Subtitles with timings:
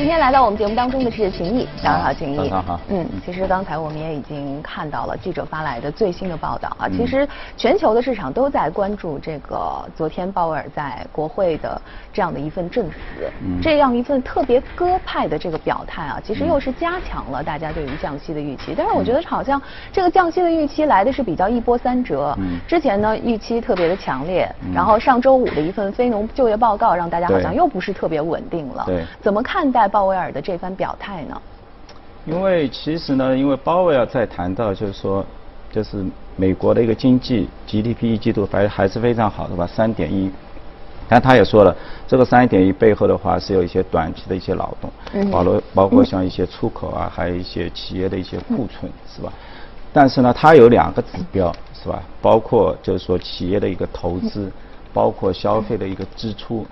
[0.00, 2.36] 今天来到我们节目当中的是秦毅，早上好，秦毅。
[2.38, 2.80] 早上好。
[2.88, 6.88] 嗯，其实刚才我们也已经看到了记者发来的最新的报道啊。
[6.88, 11.78] 其实全球的市场都在关注这个昨天鲍威尔在国会的
[12.14, 12.96] 这样的一份证词，
[13.60, 18.72] 这样一份特别鸽派的这个表态啊，其实又是加强了大家对于降息的预期。
[18.74, 19.60] 但是我觉得好像
[19.92, 22.34] 这个降息的预期来的是比较一波三折。
[22.38, 22.58] 嗯。
[22.66, 28.84] 之前呢预期特别的强烈，然后上周五的一份非农就业报告让大家好像又不是特别稳定了。
[28.86, 29.04] 对。
[29.20, 29.89] 怎么看待？
[29.90, 31.42] 鲍威尔的这番表态呢？
[32.26, 35.24] 因为其实呢，因为鲍威尔在谈到就是说，
[35.72, 36.04] 就是
[36.36, 40.30] 美国的一个经济 GDP 一季度还还是非常好的吧，三点一。
[41.08, 41.74] 但他也说了，
[42.06, 44.90] 这个三点一背后的话是有一些短期的一些劳动，
[45.30, 49.32] 包括包括像一些出口啊，还有一些企业的一些库存，是吧？
[49.92, 52.00] 但是呢，它有两个指标，是吧？
[52.22, 54.52] 包括就是说企业的一个投资，
[54.92, 56.64] 包括消费的一个支出。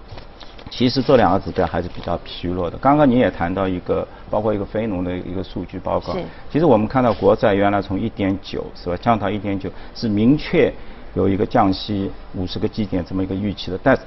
[0.71, 2.77] 其实这两个指标还是比较疲弱的。
[2.79, 6.17] 刚刚你也谈到一个，包括一个非农的一个数据报告。
[6.51, 10.73] 其实我们看到国债原来从一点九是吧降到一点九，是明确
[11.15, 13.79] 有一个降息五十个基点这么一个预期的。
[13.83, 13.99] 但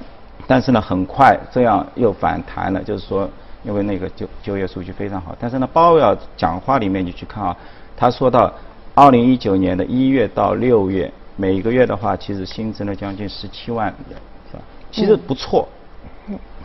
[0.46, 3.28] 但是呢，很快这样又反弹了，就是说
[3.64, 5.36] 因为那个就就业数据非常好。
[5.38, 7.56] 但是呢，鲍威尔讲话里面你去看啊，
[7.96, 8.52] 他说到
[8.94, 14.18] 二零一九年的一月到六月，每个月的话其实新增了将近十七万人，
[14.50, 14.62] 是吧？
[14.90, 15.68] 其实不错。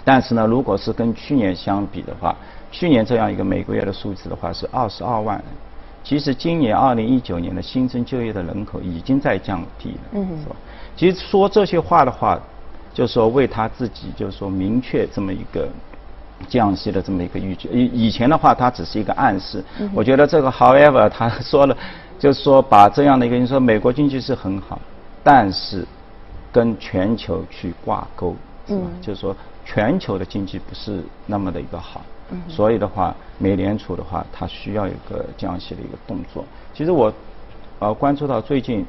[0.08, 2.34] 但是呢，如果是跟去年相比的话，
[2.72, 5.46] 去年这样一个每个月的数字的话是二十二万人。
[6.02, 10.56] 其实今年二零一九年的新增就业的人口已经在降低了，嗯是吧？
[10.96, 12.40] 其实说这些话的话，
[12.94, 15.68] 就是说为他自己就是说明确这么一个
[16.48, 17.68] 降息的这么一个预期。
[17.74, 19.62] 以以前的话，它只是一个暗示。
[19.94, 21.76] 我觉得这个 however 他说了，
[22.18, 24.80] 就是说把这样的一个你说美国经济是很好，
[25.22, 25.86] 但是
[26.50, 28.34] 跟全球去挂钩，
[28.66, 28.88] 是吧？
[29.02, 29.36] 就是说。
[29.68, 32.02] 全球的经济不是那么的一个好，
[32.48, 36.46] 所以的话，美联储的话，它需要一个降息的一个动作。
[36.74, 37.14] 其实我，
[37.80, 38.86] 呃，关注到最近，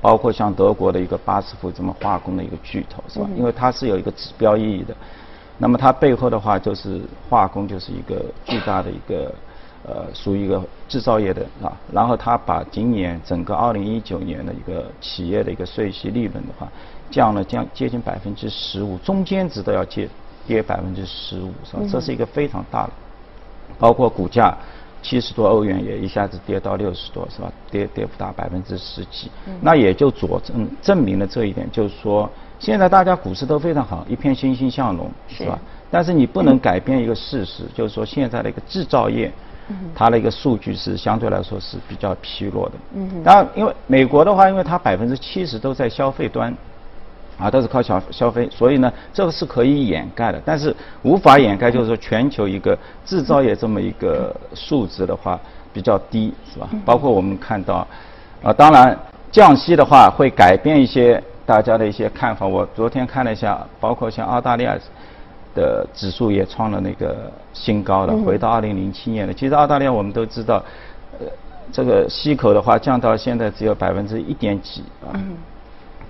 [0.00, 3.28] 包括像德国的一个巴斯夫这么化工的一个巨头，是吧？
[3.36, 4.96] 因为它是有一个指标意义的。
[5.58, 9.32] 那么它背后的话，就是化工就是一个巨大的一个，
[9.86, 11.72] 呃，属于一个制造业的啊。
[11.92, 16.68] 然后它把今年整个二零一九年的一个企业的一个税息利润的话。
[17.10, 20.08] 降了将接近百分之十五，中间值都要跌
[20.46, 21.82] 跌百分之十五，是吧？
[21.92, 22.92] 这是一个非常大的，
[23.78, 24.56] 包括股价
[25.02, 27.52] 七十多欧元也一下子跌到六十多，是吧？
[27.70, 35.58] 跌跌幅达百分之十几，那也就佐证证明了这一点，就是说现在大家股市都非常好，一片欣欣向荣，是吧？
[35.90, 39.30] 但是你不能改变一个事实，就是说现在的一个制造业，
[39.94, 42.74] 它的一个数据是相对来说是比较疲弱的。
[42.94, 43.22] 嗯。
[43.22, 46.54] 当然，因为美国的话，因为它百分之七十都在消费端。
[47.38, 55.40] 啊，都是靠消消费，所以呢，这个是可以掩盖的，但是无法掩盖，就是说全球一个制造业这么一个数值的话
[55.72, 56.68] 比较低，是吧？
[56.84, 57.84] 包括我们看到，
[58.44, 58.96] 啊，当然
[59.32, 62.46] 降息的话会改变一些大家的一些看法。
[62.46, 64.78] 我昨天看了一下，包括像澳大利亚
[65.54, 69.32] 的指数也创了那个新高了，回到二零零七年了。
[69.34, 70.62] 其实澳大利亚我们都知道，
[71.18, 71.26] 呃，
[71.72, 75.12] 这个息口的话降到现在只有百分之一点几啊。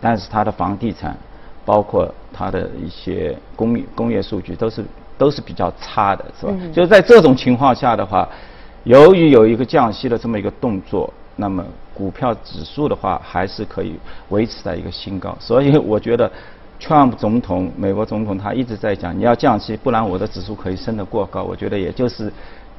[0.00, 1.16] 但是它的房地产，
[1.64, 4.84] 包括它的一些工业工业数据都是
[5.16, 6.52] 都是比较差的，是吧？
[6.72, 8.28] 就是在这种情况下的话，
[8.82, 11.64] 由于有一个降息的这么一个动作，那么
[11.94, 13.94] 股票指数的话还是可以
[14.30, 15.36] 维持在一个新高。
[15.38, 16.28] 所以我觉得
[16.82, 21.44] ，Trump 总统，美国总统他一直在讲，你要降息，不然我的指数可以升得过高。
[21.44, 22.32] 我觉得也就是。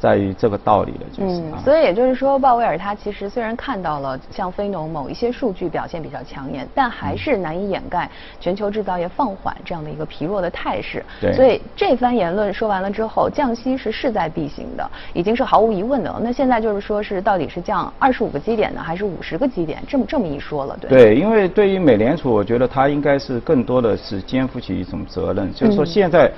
[0.03, 1.39] 在于这个道理了，就是。
[1.39, 11.05] 嗯，所以也就是说，鲍威尔他其实虽然看到了像非农某一些数据表现比较抢眼，但还是难以掩盖全球制造业放缓这样的一个疲弱的态势。
[11.21, 11.31] 对。
[11.31, 16.19] 所以这番言论说完了之后，降息是势在必行的，已经是毫无疑问的了。
[16.21, 19.81] 那现在就是说是到底是降二十五个基点呢，还是五十个基点？
[19.87, 20.89] 这么这么一说了，对。
[20.89, 26.29] 对，因为对于美联储，我觉得它应该是更多的是肩负起一种责任，就是说现在。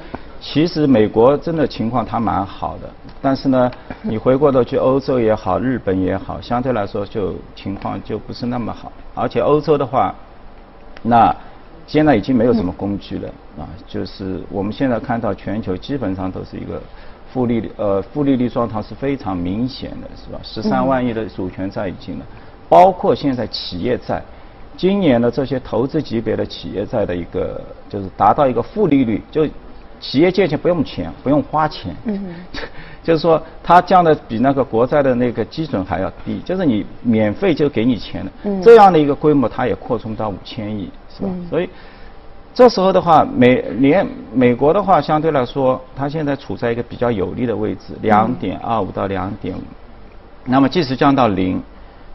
[0.48, 2.88] 其实美国真的情况它蛮好的，
[3.20, 3.72] 但是呢，
[4.04, 8.92] 你回过头去欧洲也好，日本也好，相对来说就情况就不是那么好。
[9.16, 10.14] 而且欧洲的话，
[11.02, 11.36] 那
[11.88, 13.28] 现在已经没有什么工具了
[13.58, 16.80] 啊，就是我们现在看到全球基本上都是一个
[17.34, 20.40] 负利率呃负利率状态是非常明显的，是吧？
[20.44, 22.26] 十三万亿的主权债已经了，
[22.70, 24.22] 包括现在企业债，
[24.78, 27.60] 今年的这些投资级别的企业债的一个
[27.90, 29.48] 就是达到一个负利率就。
[30.00, 32.36] 企业借钱不用钱，不用花钱，嗯。
[33.04, 38.32] 就是说它降的比那个国债的那个基准还要低，就是你免费就给你钱了，
[38.64, 41.30] 这样的一个规模，它也扩充到五千亿，是吧？
[41.48, 41.70] 所以
[42.52, 44.04] 这时候的话，美连
[44.34, 49.62] 美国的话相对来说，它现在处在一个比较有利的位置，两点二五到两点五，
[50.44, 51.62] 那么即使降到零。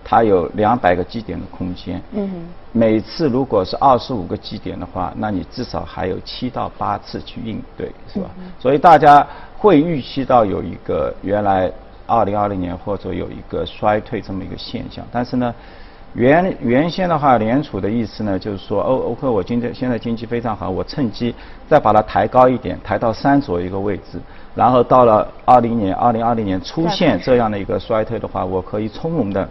[0.03, 8.31] 它有两百个基点的空间，嗯，每次如果是二十五个基点的话，那你至少还有七到八次去应对，是吧？
[8.59, 9.25] 所以大家
[9.57, 11.71] 会预期到有一个原来
[12.07, 15.55] 二零二零年或者有一个衰退这么一个现象，但是呢，
[16.15, 21.33] 原原先的话，联储的意思呢，就是说哦 OK，我今天现在经济非常好，我趁机
[21.69, 24.19] 再把它抬高一点，抬到三左右一个位置，
[24.57, 29.49] 然后到了二零年、二零二零年出现这样的一个衰退的话，我可以从容的。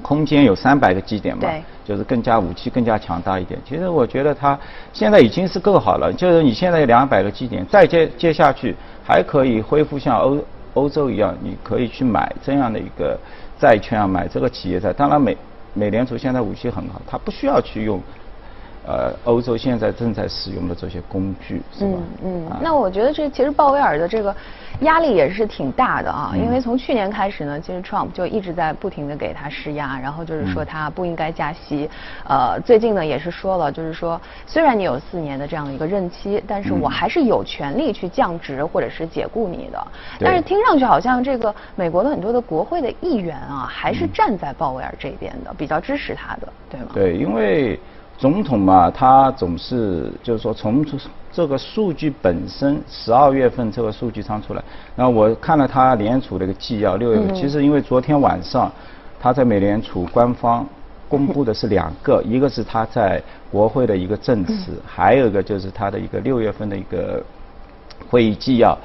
[0.00, 1.48] 空间有三百个基点嘛，
[1.84, 3.60] 就是更加武器更加强大一点。
[3.66, 4.58] 其实我觉得它
[4.92, 8.74] 现在已经是够好了，就是你现在有两百个基点，再接接下去
[9.06, 10.38] 还可以恢复像欧
[10.74, 13.18] 欧洲一样，你可以去买这样的一个
[13.58, 14.92] 债券啊，买这个企业债。
[14.92, 15.36] 当然美
[15.74, 18.00] 美联储现在武器很好，它不需要去用。
[18.86, 21.98] 呃，欧洲现在正在使用的这些工具，是吧？
[22.24, 22.56] 嗯嗯。
[22.62, 24.34] 那我觉得这其实鲍威尔的这个
[24.80, 31.88] 压力也是挺大的啊，因为从去年开始呢，其实 Trump 就一直在不停的给他施压，然后就是说他不应该加息。
[32.24, 39.86] 呃，最近呢也是说了，就是说虽然你有四年的这样的一个任期，但是我还是有权利去降职或者是解雇你的。
[40.18, 46.86] 但是听上去好像这个美国的很多的国会的议员啊，还是站在鲍威尔这边的，比较支持他的，对吗？
[46.94, 47.78] 对，因为。
[48.20, 50.84] 总统嘛，他总是就是说，从
[51.32, 54.62] 这个数据本身，十二月份这个数据仓出来，
[54.94, 58.70] 然后我看了他联储的一个纪要，六月份，其实因为昨天晚上
[59.18, 60.68] 他在美联储官方
[61.08, 67.24] 公布的是两个， 一个是他在国会的一个证词，还有一个就是他的一个六月份的一个
[68.10, 68.76] 会议纪要。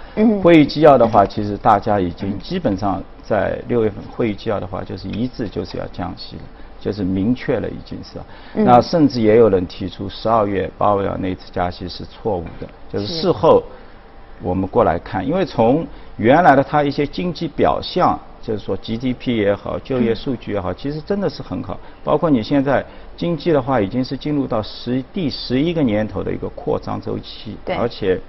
[0.42, 6.44] 会议纪要的话，其实大家已经基本上在六月份会议纪要的话，就是一致就是要降息了。
[6.86, 8.20] 就是明确了已经是，
[8.54, 13.64] 那甚至也有人提出十二月鲍威尔那次加息是错误的，就是事后
[14.44, 15.88] 我们过来看，因为从
[16.18, 22.86] 原来的他一些经济表象，就是说 GDP 也好，就业数据也好，其实真的是很好，包括你现在
[23.18, 28.22] 经济的话已经是进入到十第十一个年头的一个扩张周期，而且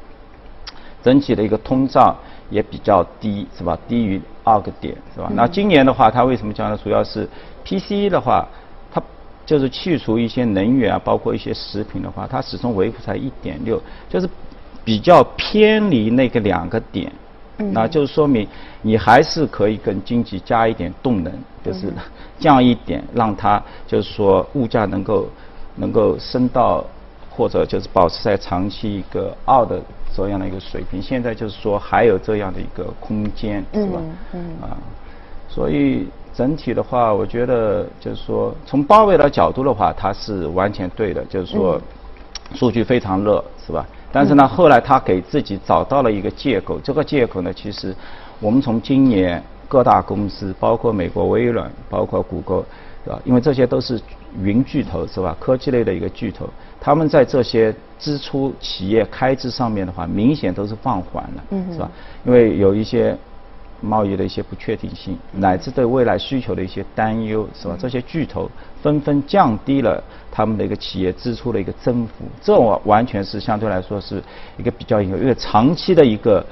[1.07, 2.13] 整体的一个通胀
[2.51, 3.79] 也比较低，是吧？
[3.87, 5.31] 低于二个点，是吧？
[5.37, 6.77] 那今年的话，它为什么降呢？
[6.83, 7.29] 主要是
[7.65, 8.45] PCE 的话，
[8.93, 9.01] 它
[9.45, 14.29] 就是去除一些能源啊，包括一些食品的话，它始终维护在一点六，就是
[14.85, 17.13] 比较偏离那个两个点，
[17.57, 18.45] 那就是说明
[18.83, 21.33] 你还是可以跟经济加一点动能，
[21.65, 21.93] 就是
[22.41, 25.29] 降一点，让它就是说物价能够
[25.77, 26.85] 能够升到
[27.37, 29.81] 或者就是保持在长期一个二的
[30.15, 31.03] 这样的一个水平。
[31.03, 34.01] 现在就是说还有这样的一个空间，是吧？
[34.33, 34.77] 嗯啊，
[35.49, 36.07] 所以。
[36.37, 41.81] 整体的话，我觉得就是说，从鲍威尔角度的话，他是完全对的，就是说，
[42.55, 43.87] 数据非常热，是吧？
[44.13, 47.97] 但是呢，后来他给自己找到了一个借口，这个借口呢，其实
[48.39, 52.63] 我们从今年各大公司，包括美国微软，包括谷歌，
[53.25, 54.01] 因为这些都是
[54.43, 55.37] 云巨头，是吧？
[55.39, 56.49] 科技类的一个巨头，
[56.81, 61.91] 他们在这些支出、企业开支上面的话，明显都是放缓了，是吧？
[62.25, 63.17] 因为有一些。
[63.83, 67.77] 贸易的一些不确定性，乃至对未来需求的一些担忧，是吧？
[67.79, 68.51] 这些巨头
[68.83, 70.03] 纷纷降低了
[70.33, 74.21] 他们的一个企业支出的一个增幅，这完完全是相对来说是
[74.57, 76.45] 一个比较一个因为长期的一个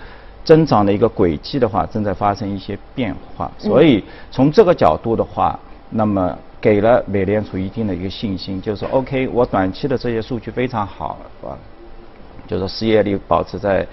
[0.44, 3.50] 增长的一个轨迹的话，正在发生一些变化。
[3.56, 11.58] 所以从这个角度的话，那么给了美联储一定的一个信心，就是说 OK，我短期的这些数据非常好，是吧？
[12.46, 13.86] 就是失业率保持在。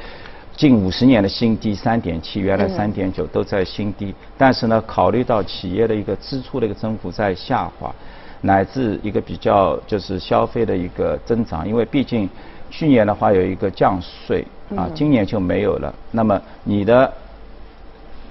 [0.55, 7.93] 近五十年的新低三点七，原来三点九都在新低，但是呢，考虑到企业的一个支出的一个增幅在下滑，
[8.41, 12.29] 乃至一个比较就是消费的一个增长，因为毕竟
[12.69, 17.11] 去年的话有一个降税啊，今年就没有了，那么你的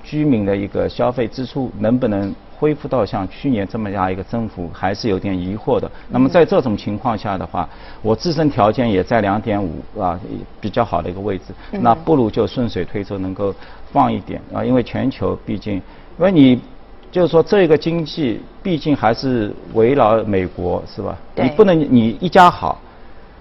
[0.05, 2.35] 居民的一个消费支出能不能？
[2.61, 5.91] 恢复到像去年这么样一个增幅，还是有点疑惑的。
[6.11, 7.67] 那么在这种情况下的话，
[8.03, 10.21] 我自身条件也在两点五啊
[10.61, 13.55] 比较好的一个位置，那不如就顺水推舟，能够
[13.91, 14.63] 放一点啊。
[14.63, 15.83] 因为全球毕竟，因
[16.19, 16.61] 为你
[17.11, 21.17] 就是说这个经济毕竟还是围绕美国是吧？
[21.37, 22.79] 你不能你一家好，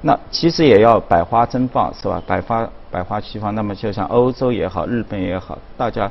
[0.01, 2.23] 那其实也要百花争放是吧？
[2.25, 3.53] 百花百花齐放。
[3.53, 6.09] 那么就像欧洲也好，日本也好，大家。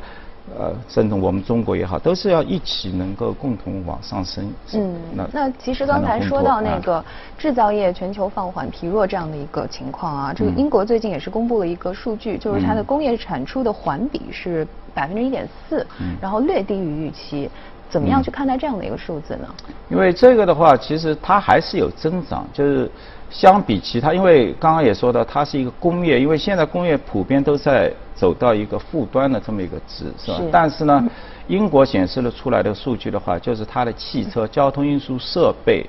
[0.56, 4.48] 呃，甚至我们中国也好，都是要一起能够共同往上升。
[4.74, 7.04] 嗯，那那其实刚才说到那个
[7.36, 15.86] 制造业全球放缓疲弱这样的一个情况啊，这个英国最近也是公布了一个数据，就是它的工业产出的环比是百分之一点四，
[16.20, 17.50] 然后略低于预期。
[17.88, 19.48] 怎么样去看待这样的一个数字呢？
[19.88, 22.90] 因为这个的话，其实它还是有增长，就是
[23.30, 30.40] 相比其他，因为刚刚也说到，它是一个工业，因为现在工业普遍都在走到一个负端的这么一个值，是吧？
[30.50, 31.08] 但是呢，
[31.46, 35.84] 英国显示了出来的数据的话，就是它的汽车交通运输设备，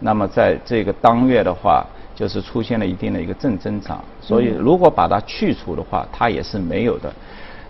[0.00, 7.12] 那么在这个当月的话，就是出现了一定的一个正增长，所以如果把它去除的话，它也是没有的。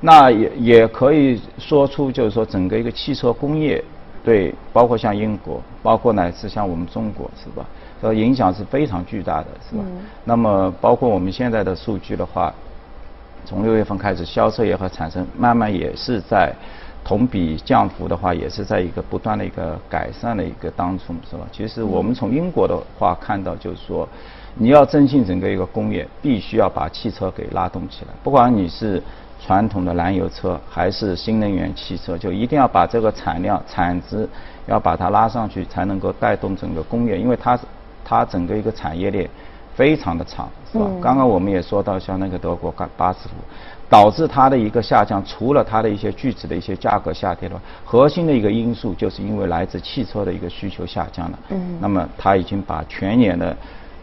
[0.07, 3.83] 那也也可以说出，就是说整个一个汽车工业，
[4.23, 7.65] 对，包括像英国，包括乃至像我们中国，是吧？
[8.03, 9.83] 呃影响是非常巨大的，是吧？
[10.25, 12.53] 那么包括我们现在的数据的话，
[13.47, 16.53] 从六月份开始，销售也和产生慢慢也是在
[17.05, 21.47] 同比降幅的话，也是在一个不断的一个改善的一个当中，是吧？
[21.53, 24.09] 其实我们从英国的话看到，就是说，
[24.55, 29.03] 你要振兴整个一个工业，必须要把汽车给拉动起来，不管你是。
[29.47, 34.27] 传统的燃油车还是新能源汽车，就一定要把这个产量、产值
[34.65, 37.59] 要把它拉上去，才能够带动整个工业，因为它
[38.03, 39.29] 它整个一个产业链
[39.75, 40.87] 非常的长，是吧？
[41.03, 43.35] 刚刚我们也说到，像那个德国巴斯夫，
[43.89, 51.39] 导致它的一个下降，除了它的一些具体的一些价格下跌的话，核心的一个因素就是因为来自汽车的一个需求下降了。
[51.51, 51.79] 嗯。
[51.81, 53.57] 那么它已经把全年的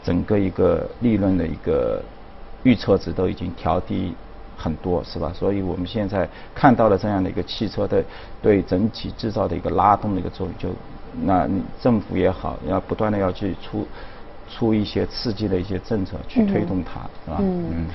[0.03, 2.01] 整个一个利润的一个
[2.63, 4.13] 预测值都已经调低。
[4.57, 5.31] 很多是吧？
[5.33, 8.03] 所以我们现在看到了这样的一个汽车的
[8.43, 10.69] 对整体制造的一个拉动的一个作用，就
[11.23, 13.87] 那你政府也好，要不断的要去出
[14.47, 17.37] 出一些刺激的一些政策去推动它，是吧？
[17.39, 17.87] 嗯。